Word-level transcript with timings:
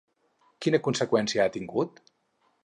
Quina 0.65 0.79
conseqüència 0.87 1.45
ha 1.45 1.53
tingut? 1.59 2.03